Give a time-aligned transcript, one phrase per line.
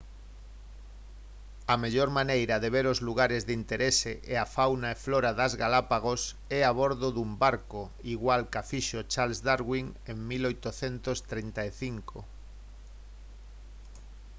[1.73, 5.53] a mellor maneira de ver os lugares de interese e a fauna e flora das
[5.63, 6.21] galápagos
[6.57, 7.81] é a bordo dun barco
[8.15, 12.17] igual ca fixo charles darwin en 1835